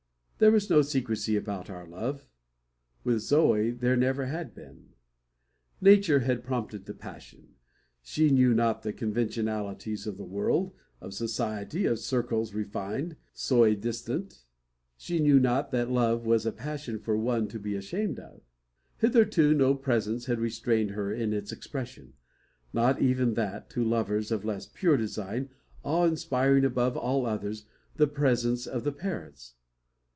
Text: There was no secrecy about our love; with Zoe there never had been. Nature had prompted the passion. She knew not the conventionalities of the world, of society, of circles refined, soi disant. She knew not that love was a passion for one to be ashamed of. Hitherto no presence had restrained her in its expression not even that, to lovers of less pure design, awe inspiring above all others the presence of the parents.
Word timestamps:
There 0.43 0.49
was 0.51 0.71
no 0.71 0.81
secrecy 0.81 1.35
about 1.35 1.69
our 1.69 1.85
love; 1.87 2.25
with 3.03 3.19
Zoe 3.21 3.69
there 3.69 3.95
never 3.95 4.25
had 4.25 4.55
been. 4.55 4.93
Nature 5.79 6.21
had 6.21 6.43
prompted 6.43 6.85
the 6.87 6.95
passion. 6.95 7.49
She 8.01 8.31
knew 8.31 8.51
not 8.51 8.81
the 8.81 8.91
conventionalities 8.91 10.07
of 10.07 10.17
the 10.17 10.25
world, 10.25 10.73
of 10.99 11.13
society, 11.13 11.85
of 11.85 11.99
circles 11.99 12.55
refined, 12.55 13.17
soi 13.35 13.75
disant. 13.75 14.43
She 14.97 15.19
knew 15.19 15.39
not 15.39 15.69
that 15.73 15.91
love 15.91 16.25
was 16.25 16.47
a 16.47 16.51
passion 16.51 16.97
for 16.97 17.15
one 17.15 17.47
to 17.49 17.59
be 17.59 17.75
ashamed 17.75 18.17
of. 18.17 18.41
Hitherto 18.97 19.53
no 19.53 19.75
presence 19.75 20.25
had 20.25 20.39
restrained 20.39 20.89
her 20.89 21.13
in 21.13 21.33
its 21.33 21.51
expression 21.51 22.13
not 22.73 22.99
even 22.99 23.35
that, 23.35 23.69
to 23.69 23.83
lovers 23.83 24.31
of 24.31 24.43
less 24.43 24.65
pure 24.65 24.97
design, 24.97 25.49
awe 25.83 26.07
inspiring 26.07 26.65
above 26.65 26.97
all 26.97 27.27
others 27.27 27.67
the 27.97 28.07
presence 28.07 28.65
of 28.65 28.83
the 28.83 28.91
parents. 28.91 29.53